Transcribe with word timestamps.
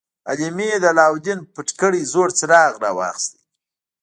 حلیمې 0.29 0.69
د 0.81 0.85
علاوالدین 0.91 1.39
پټ 1.53 1.67
کړی 1.81 2.09
زوړ 2.11 2.27
څراغ 2.37 2.71
راواخیست. 2.83 3.31